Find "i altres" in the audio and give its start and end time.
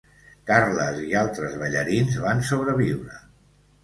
1.01-1.57